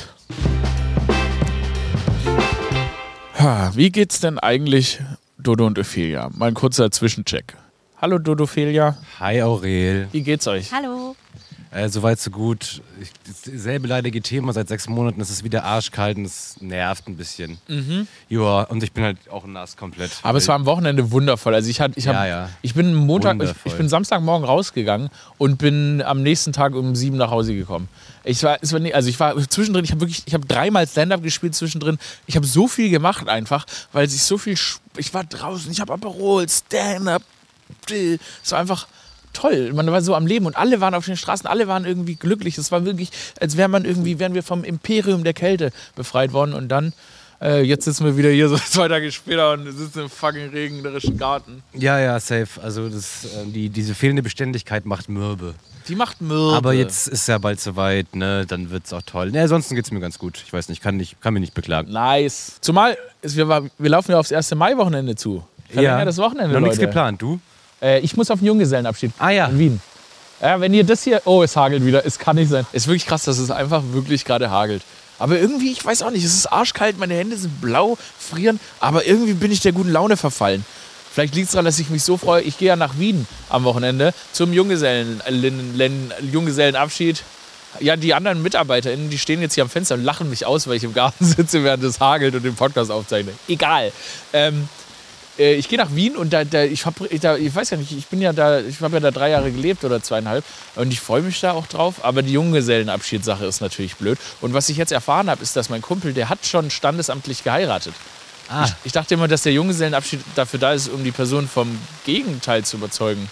[3.73, 5.01] Wie geht's denn eigentlich
[5.47, 6.29] Dodo und Ophelia?
[6.35, 7.55] Mal ein kurzer Zwischencheck.
[8.03, 10.09] Hallo Dodo Ophelia, Hi Aurel.
[10.11, 10.73] wie geht's euch?
[10.73, 11.15] Hallo.
[11.71, 12.83] Äh, Soweit so gut.
[13.01, 13.11] Ich,
[13.53, 15.21] dasselbe leidige Thema seit sechs Monaten.
[15.21, 17.59] Es ist wieder arschkalt und es nervt ein bisschen.
[18.29, 20.11] Ja, und ich bin halt auch nass komplett.
[20.23, 21.55] Aber es war am Wochenende wundervoll.
[21.55, 22.49] Also ich, hat, ich, hab, Ja, ja.
[22.63, 23.73] ich bin Montag, ich, Wundervoll.
[23.73, 27.89] ich bin Samstagmorgen rausgegangen und bin am nächsten Tag um sieben nach Hause gekommen.
[28.27, 30.87] Ich war, es war nie, also ich war zwischendrin, ich habe wirklich, ich habe dreimal
[30.87, 31.97] Stand-up gespielt zwischendrin.
[32.27, 34.59] Ich habe so viel gemacht einfach, weil sich so viel,
[34.97, 37.23] ich war draußen, ich habe Aperol, Stand-up,
[37.89, 38.89] es war einfach
[39.33, 39.73] toll.
[39.75, 42.59] Man war so am Leben und alle waren auf den Straßen, alle waren irgendwie glücklich.
[42.59, 43.11] Es war wirklich,
[43.41, 46.93] als wäre man irgendwie, wären wir vom Imperium der Kälte befreit worden und dann,
[47.41, 51.17] äh, jetzt sitzen wir wieder hier so zwei Tage später und sitzen im fucking regnerischen
[51.19, 51.63] Garten.
[51.75, 52.61] Ja, ja, safe.
[52.63, 55.55] Also das, äh, die, diese fehlende Beständigkeit macht mürbe.
[55.89, 56.57] Die macht Mürbe.
[56.57, 58.45] Aber jetzt ist ja bald soweit, ne?
[58.47, 59.31] Dann wird's auch toll.
[59.31, 60.43] Ne, ansonsten geht's mir ganz gut.
[60.45, 61.93] Ich weiß nicht, kann, nicht, kann mich nicht beklagen.
[61.93, 62.57] Nice.
[62.61, 64.53] Zumal, es, wir, wir laufen ja aufs 1.
[64.57, 65.45] Mai-Wochenende zu.
[65.73, 66.89] Ja, das Wochenende, Noch nichts Leute.
[66.89, 67.39] geplant, du?
[67.81, 69.47] Äh, ich muss auf den Junggesellenabschied Ah, ja.
[69.47, 69.81] in Wien.
[70.41, 71.23] Ja, wenn ihr das hier...
[71.25, 72.05] Oh, es hagelt wieder.
[72.05, 72.67] Es kann nicht sein.
[72.73, 74.83] Es ist wirklich krass, dass es einfach wirklich gerade hagelt.
[75.19, 79.07] Aber irgendwie, ich weiß auch nicht, es ist arschkalt, meine Hände sind blau, frieren, aber
[79.07, 80.65] irgendwie bin ich der guten Laune verfallen.
[81.13, 82.43] Vielleicht liegt es daran, dass ich mich so freue.
[82.43, 87.23] Ich gehe ja nach Wien am Wochenende zum Junggesellen, Len- Len- Junggesellenabschied.
[87.81, 90.77] Ja, die anderen MitarbeiterInnen, die stehen jetzt hier am Fenster und lachen mich aus, weil
[90.77, 93.33] ich im Garten sitze, während es hagelt und den Podcast aufzeichne.
[93.49, 93.93] Egal.
[94.35, 94.86] Ähm, äh,
[95.39, 98.07] ich gehe nach Wien und da, da, ich, hab, da, ich weiß ja nicht, ich
[98.07, 100.45] bin ja da, ich habe ja da drei Jahre gelebt oder zweieinhalb
[100.77, 101.97] und ich freue mich da auch drauf.
[102.05, 104.19] Aber die Junggesellenabschiedssache ist natürlich blöd.
[104.41, 107.95] Und was ich jetzt erfahren habe, ist, dass mein Kumpel, der hat schon standesamtlich geheiratet.
[108.49, 108.65] Ah.
[108.65, 112.65] Ich, ich dachte immer, dass der Junggesellenabschied dafür da ist, um die Person vom Gegenteil
[112.65, 113.29] zu überzeugen.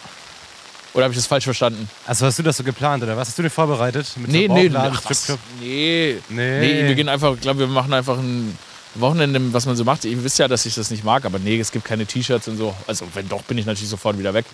[0.94, 1.88] Oder habe ich das falsch verstanden?
[2.06, 3.28] Also hast du das so geplant oder was?
[3.28, 4.06] Hast du dir vorbereitet?
[4.16, 5.28] Mit Nee, nee, ach, was?
[5.60, 6.60] Nee, Nee.
[6.60, 6.88] nee.
[6.88, 8.56] wir gehen einfach, ich glaube, wir machen einfach ein
[8.94, 10.04] Wochenende, was man so macht.
[10.04, 12.56] Ihr wisst ja, dass ich das nicht mag, aber nee, es gibt keine T-Shirts und
[12.56, 12.74] so.
[12.86, 14.46] Also wenn doch, bin ich natürlich sofort wieder weg.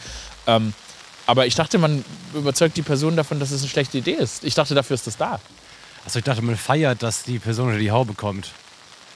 [0.46, 0.72] Ähm,
[1.26, 4.42] aber ich dachte, man überzeugt die Person davon, dass es eine schlechte Idee ist.
[4.44, 5.40] Ich dachte, dafür ist das da.
[6.04, 8.52] Achso, ich dachte, man feiert, dass die Person unter die Haube kommt.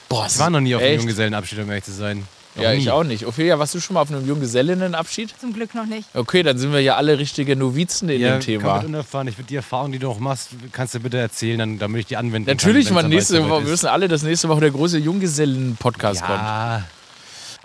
[0.07, 0.99] Boah, Ich war noch nie auf einem echt?
[1.01, 2.27] Junggesellenabschied, um ehrlich zu sein.
[2.55, 2.77] Noch Ja, nie.
[2.77, 3.25] ich auch nicht.
[3.25, 5.33] Ophelia, warst du schon mal auf einem Junggesellinnenabschied?
[5.39, 6.07] Zum Glück noch nicht.
[6.13, 8.63] Okay, dann sind wir ja alle richtige Novizen in Ja, dem Thema.
[8.63, 9.27] komplett unerfahren.
[9.27, 12.05] Ich würde die Erfahrung, die du auch machst, kannst du bitte erzählen, dann, damit ich
[12.07, 13.09] die anwenden Natürlich, kann.
[13.09, 16.39] nächste Woche, wir wissen alle, dass nächste Woche der große Junggesellen-Podcast kommt.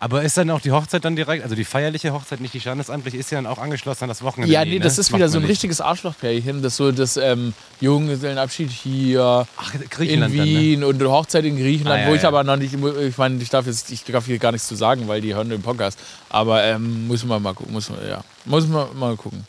[0.02, 3.18] Aber ist dann auch die Hochzeit dann direkt, also die feierliche Hochzeit, nicht die standesamtliche,
[3.18, 4.50] ist ja dann auch angeschlossen an das Wochenende?
[4.50, 5.00] Ja, nee, das ne?
[5.02, 5.50] ist macht wieder so ein nicht.
[5.50, 10.58] richtiges Arschlochpärchen, das so das ähm, Junggesellenabschied hier Ach, in Griechenland dann, ne?
[10.60, 12.28] Wien und eine Hochzeit in Griechenland, Ah, ja, wo ich ja.
[12.28, 15.06] aber noch nicht, ich meine, ich darf jetzt, ich darf hier gar nichts zu sagen,
[15.06, 15.98] weil die hören den Podcast.
[16.30, 19.44] Aber ähm, muss man mal gucken, muss man, ja, muss man mal gucken.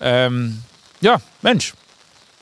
[0.00, 0.62] Ähm,
[1.00, 1.74] ja, Mensch.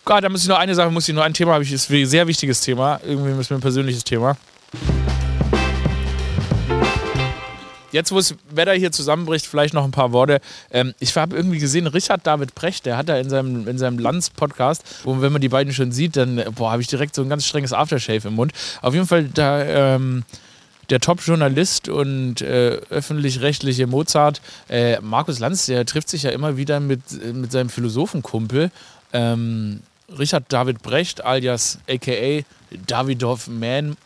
[0.06, 1.90] Gott, da muss ich noch eine Sache, muss ich nur ein Thema habe ich, ist
[1.90, 4.34] ein sehr wichtiges Thema, irgendwie ist mir ein persönliches Thema.
[7.92, 10.40] Jetzt, wo das Wetter hier zusammenbricht, vielleicht noch ein paar Worte.
[10.70, 13.98] Ähm, ich habe irgendwie gesehen, Richard David Precht, der hat da in seinem, in seinem
[13.98, 17.46] Lanz-Podcast, wo wenn man die beiden schon sieht, dann habe ich direkt so ein ganz
[17.46, 18.52] strenges Aftershave im Mund.
[18.82, 19.62] Auf jeden Fall da
[19.94, 20.24] ähm,
[20.90, 26.80] der Top-Journalist und äh, öffentlich-rechtliche Mozart, äh, Markus Lanz, der trifft sich ja immer wieder
[26.80, 28.70] mit, äh, mit seinem Philosophenkumpel.
[29.12, 29.80] Ähm,
[30.18, 32.42] Richard David Brecht, alias aka
[32.86, 33.96] Davidoff Man,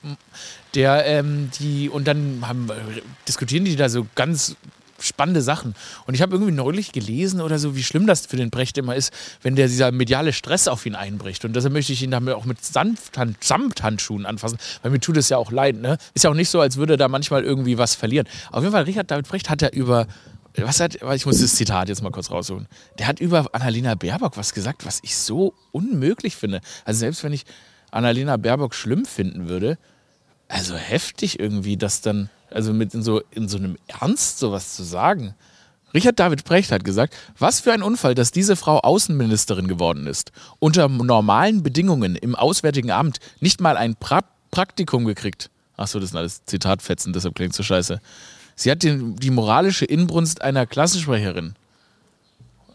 [0.74, 4.56] der ähm, die und dann haben, äh, diskutieren die da so ganz
[5.02, 5.74] spannende Sachen.
[6.06, 8.94] Und ich habe irgendwie neulich gelesen oder so, wie schlimm das für den Brecht immer
[8.94, 11.44] ist, wenn der dieser mediale Stress auf ihn einbricht.
[11.44, 15.28] Und deshalb möchte ich ihn damit auch mit Sanfthand, Samthandschuhen anfassen, weil mir tut es
[15.28, 15.76] ja auch leid.
[15.76, 15.98] Ne?
[16.14, 18.28] Ist ja auch nicht so, als würde er da manchmal irgendwie was verlieren.
[18.50, 20.06] Auf jeden Fall, Richard David Brecht hat ja über
[20.54, 22.68] was hat, ich muss das Zitat jetzt mal kurz rausholen.
[22.98, 26.60] Der hat über Annalena Baerbock was gesagt, was ich so unmöglich finde.
[26.84, 27.44] Also selbst wenn ich
[27.90, 29.78] Annalena Baerbock schlimm finden würde,
[30.52, 34.82] also heftig irgendwie, das dann, also mit in so, in so einem Ernst sowas zu
[34.82, 35.34] sagen.
[35.94, 40.30] Richard David Brecht hat gesagt, was für ein Unfall, dass diese Frau Außenministerin geworden ist.
[40.58, 45.48] Unter normalen Bedingungen im Auswärtigen Amt nicht mal ein pra Praktikum gekriegt.
[45.78, 48.02] Achso, das sind alles Zitatfetzen, deshalb klingt so scheiße.
[48.54, 51.54] Sie hat den, die moralische Inbrunst einer Klassensprecherin.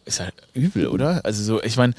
[0.05, 1.23] Ist ja übel, oder?
[1.23, 1.93] Also so, ich meine,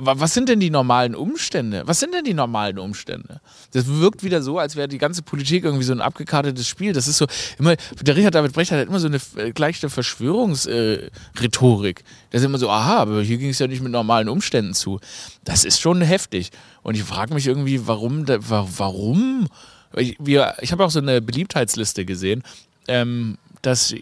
[0.00, 1.82] was sind denn die normalen Umstände?
[1.84, 3.40] Was sind denn die normalen Umstände?
[3.72, 6.92] Das wirkt wieder so, als wäre die ganze Politik irgendwie so ein abgekartetes Spiel.
[6.92, 7.26] Das ist so
[7.58, 12.00] immer, der Richard David Brecht hat immer so eine äh, leichte Verschwörungsrhetorik.
[12.00, 14.72] Äh, der ist immer so, aha, aber hier ging es ja nicht mit normalen Umständen
[14.72, 15.00] zu.
[15.42, 16.50] Das ist schon heftig.
[16.82, 19.48] Und ich frage mich irgendwie, warum, da, wa- warum?
[19.96, 22.44] Ich, ich habe auch so eine Beliebtheitsliste gesehen.
[22.86, 23.94] Ähm, dass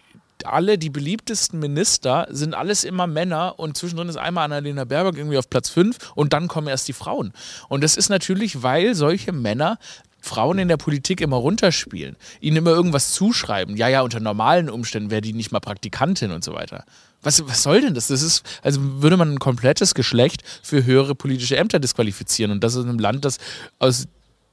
[0.44, 5.38] alle die beliebtesten Minister sind alles immer Männer und zwischendrin ist einmal Annalena Baerbock irgendwie
[5.38, 7.32] auf Platz 5 und dann kommen erst die Frauen.
[7.68, 9.78] Und das ist natürlich, weil solche Männer
[10.20, 13.76] Frauen in der Politik immer runterspielen, ihnen immer irgendwas zuschreiben.
[13.76, 16.84] Ja, ja, unter normalen Umständen wäre die nicht mal Praktikantin und so weiter.
[17.22, 18.08] Was, was soll denn das?
[18.08, 22.50] Das ist, also würde man ein komplettes Geschlecht für höhere politische Ämter disqualifizieren.
[22.50, 23.38] Und das ist in einem Land, das
[23.78, 24.06] aus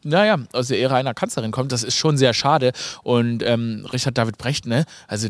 [0.05, 2.73] naja, aus der Ära einer Kanzlerin kommt, das ist schon sehr schade.
[3.03, 5.29] Und ähm, Richard David Brecht, ne, also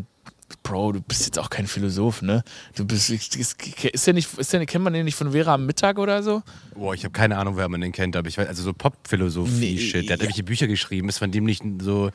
[0.62, 2.42] Bro, du bist jetzt auch kein Philosoph, ne?
[2.74, 5.98] Du bist, ist der nicht, ist der, kennt man den nicht von Vera am Mittag
[5.98, 6.42] oder so?
[6.74, 10.02] Boah, ich habe keine Ahnung, wer man den kennt, aber ich weiß, also so Pop-Philosophie-Shit.
[10.02, 10.24] Nee, der hat ja.
[10.24, 12.10] irgendwelche Bücher geschrieben, ist von dem nicht so,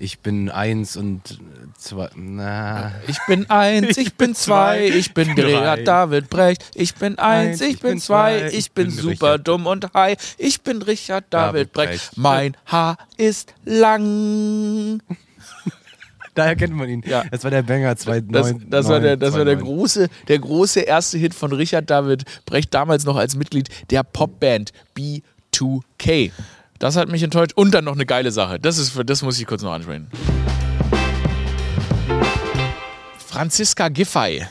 [0.00, 1.40] ich bin eins und
[1.76, 2.92] zwei, na.
[3.08, 6.70] Ich bin eins, ich bin zwei, ich bin Richard David Brecht.
[6.74, 10.16] Ich bin eins, ich bin zwei, ich bin super dumm und high.
[10.38, 12.16] Ich bin Richard David Brecht.
[12.16, 15.02] Mein Haar ist lang.
[16.38, 17.02] Daher kennt man ihn.
[17.04, 17.24] Ja.
[17.32, 18.30] Das war der Banger 2009.
[18.30, 22.22] Das, das, war, der, das war der, große, der große erste Hit von Richard David
[22.46, 26.30] Brecht, damals noch als Mitglied der Popband B2K.
[26.78, 27.54] Das hat mich enttäuscht.
[27.56, 28.60] Und dann noch eine geile Sache.
[28.60, 30.06] Das, ist, das muss ich kurz noch ansprechen.
[33.18, 34.46] Franziska Giffey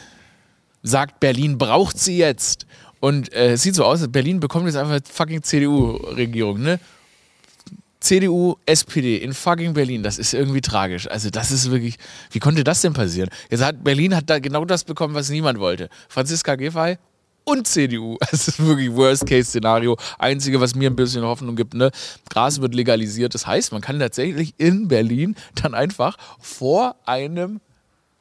[0.84, 2.67] sagt, Berlin braucht sie jetzt.
[3.00, 6.82] Und äh, es sieht so aus, Berlin bekommt jetzt einfach fucking CDU-Regierung, ne?
[8.00, 11.10] CDU, SPD in fucking Berlin, das ist irgendwie tragisch.
[11.10, 11.98] Also das ist wirklich,
[12.32, 13.30] wie konnte das denn passieren?
[13.50, 15.90] Jetzt hat Berlin hat da genau das bekommen, was niemand wollte.
[16.08, 16.98] Franziska Giffey
[17.44, 18.18] und CDU.
[18.32, 19.98] Das ist wirklich Worst-Case-Szenario.
[20.20, 21.92] Einzige, was mir ein bisschen Hoffnung gibt, ne?
[22.30, 23.34] Gras wird legalisiert.
[23.34, 27.62] Das heißt, man kann tatsächlich in Berlin dann einfach vor einem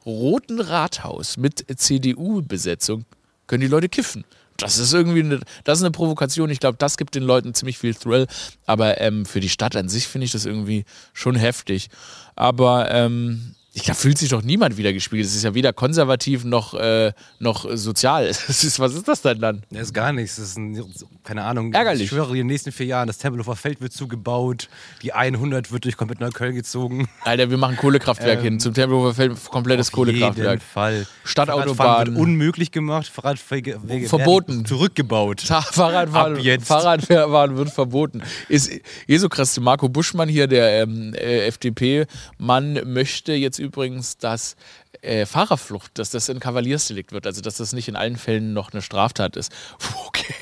[0.05, 3.05] roten Rathaus mit CDU-Besetzung
[3.45, 4.25] können die Leute kiffen
[4.57, 6.49] das ist irgendwie eine, das ist eine Provokation.
[6.49, 8.27] Ich glaube, das gibt den Leuten ziemlich viel Thrill.
[8.65, 11.89] Aber ähm, für die Stadt an sich finde ich das irgendwie schon heftig.
[12.35, 15.23] Aber ähm, ich, da fühlt sich doch niemand wieder gespielt.
[15.23, 18.25] Es ist ja weder konservativ noch, äh, noch sozial.
[18.57, 19.61] Ist, was ist das denn dann?
[19.69, 20.37] Das ist gar nichts.
[20.37, 20.83] Das ist ein,
[21.23, 21.71] keine Ahnung.
[21.73, 22.03] Ärgerlich.
[22.03, 24.67] Ich schwöre, in den nächsten vier Jahren, das Tempelhofer Feld wird zugebaut,
[25.03, 27.07] die 100 wird durch komplett Neukölln gezogen.
[27.23, 28.59] Alter, wir machen Kohlekraftwerk ähm, hin.
[28.59, 30.59] Zum Tempelhofer Feld komplettes auf Kohlekraftwerk.
[30.59, 31.07] Jeden Fall.
[31.23, 32.07] Stadtautobahn.
[32.07, 33.07] wird unmöglich gemacht.
[33.07, 34.65] Fahrradwege verboten.
[34.65, 35.41] Zurückgebaut.
[35.71, 38.23] Fahrradfahren, Fahrradfahren wird verboten.
[38.49, 38.71] Ist
[39.07, 39.59] so krass.
[39.59, 44.55] Marco Buschmann hier, der ähm, äh, FDP-Mann, möchte jetzt übrigens, dass
[45.01, 48.71] äh, Fahrerflucht, dass das ein Kavaliersdelikt wird, also dass das nicht in allen Fällen noch
[48.73, 49.51] eine Straftat ist.
[50.07, 50.33] Okay.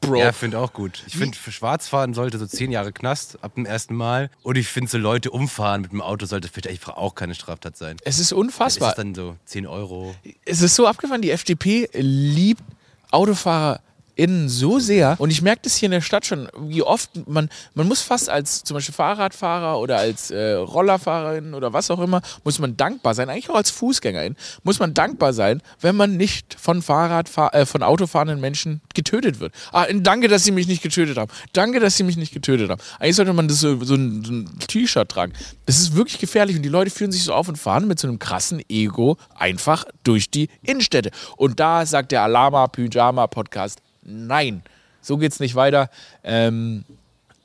[0.00, 0.16] Bro.
[0.18, 1.02] Ja, finde auch gut.
[1.06, 4.30] Ich finde, für Schwarzfahren sollte so zehn Jahre Knast ab dem ersten Mal.
[4.42, 7.96] Und ich finde, so Leute umfahren mit dem Auto sollte vielleicht auch keine Straftat sein.
[8.04, 8.90] Es ist unfassbar.
[8.90, 10.14] Ist dann so 10 Euro?
[10.44, 12.62] Es ist so abgefahren, die FDP liebt
[13.10, 13.80] Autofahrer
[14.16, 15.16] innen so sehr.
[15.18, 18.28] Und ich merke das hier in der Stadt schon, wie oft man, man muss fast
[18.28, 23.14] als zum Beispiel Fahrradfahrer oder als äh, Rollerfahrerin oder was auch immer, muss man dankbar
[23.14, 27.66] sein, eigentlich auch als Fußgängerin, muss man dankbar sein, wenn man nicht von Fahrradfahr äh,
[27.66, 29.52] von autofahrenden Menschen getötet wird.
[29.72, 31.30] Ah, danke, dass sie mich nicht getötet haben.
[31.52, 32.80] Danke, dass sie mich nicht getötet haben.
[32.98, 35.32] Eigentlich sollte man das so, so ein, so ein T-Shirt tragen.
[35.66, 38.08] Das ist wirklich gefährlich und die Leute fühlen sich so auf und fahren mit so
[38.08, 41.10] einem krassen Ego einfach durch die Innenstädte.
[41.36, 44.62] Und da sagt der Alama Pyjama Podcast, nein,
[45.00, 45.90] so geht's nicht weiter.
[46.22, 46.84] Ähm,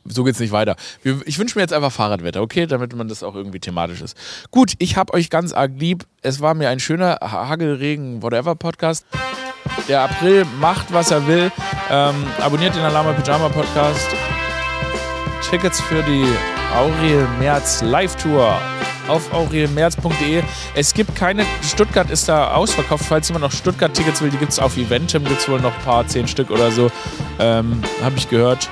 [0.05, 0.75] so geht's nicht weiter.
[1.25, 2.65] Ich wünsche mir jetzt einfach Fahrradwetter, okay?
[2.65, 4.17] Damit man das auch irgendwie thematisch ist.
[4.49, 6.05] Gut, ich habe euch ganz arg lieb.
[6.21, 9.05] Es war mir ein schöner Hagelregen, whatever Podcast.
[9.87, 11.51] Der April macht, was er will.
[11.91, 14.07] Ähm, abonniert den Alama Pyjama Podcast.
[15.47, 16.25] Tickets für die
[16.75, 18.59] Aurel März Live Tour
[19.09, 20.43] auf aurelmerz.de.
[20.75, 23.05] Es gibt keine, Stuttgart ist da ausverkauft.
[23.05, 25.83] Falls jemand noch Stuttgart-Tickets will, die gibt es auf Eventim, gibt es wohl noch ein
[25.83, 26.89] paar, zehn Stück oder so.
[27.39, 28.69] Ähm, Habe ich gehört.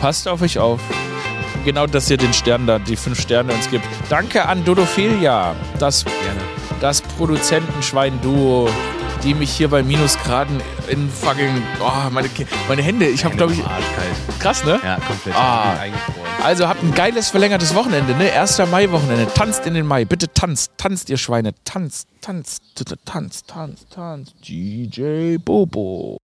[0.00, 0.80] Passt auf euch auf.
[1.64, 3.84] Genau, dass ihr den Stern da, die fünf Sterne uns gibt.
[4.08, 6.04] Danke an Dodophilia, das,
[6.80, 8.70] das Produzentenschwein-Duo
[9.22, 11.62] die mich hier bei Minusgraden in fucking.
[11.80, 12.28] Oh, meine,
[12.68, 13.06] meine Hände.
[13.06, 13.62] Ich habe, glaube ich.
[14.38, 14.80] Krass, ne?
[14.82, 15.34] Ja, komplett.
[15.34, 15.76] Ah.
[16.42, 18.32] Also habt ein geiles verlängertes Wochenende, ne?
[18.32, 18.58] 1.
[18.70, 19.26] Mai-Wochenende.
[19.34, 20.04] Tanzt in den Mai.
[20.04, 20.72] Bitte tanzt.
[20.76, 21.52] Tanzt, ihr Schweine.
[21.64, 22.62] Tanzt, tanzt,
[23.04, 24.34] tanzt, tanzt, tanzt.
[24.46, 26.18] DJ Bobo.